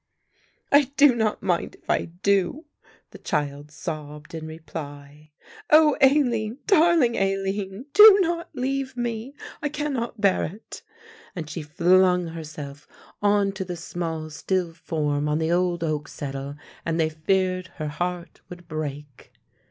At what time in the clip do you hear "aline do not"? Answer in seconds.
7.17-8.49